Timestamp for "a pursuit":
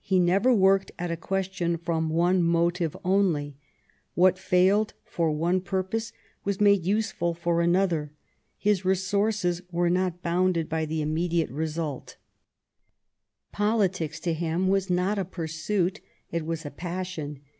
15.20-16.00